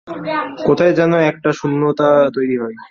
[0.65, 2.75] কোথায় যেন একটা শূন্যতা তৈরি হয়।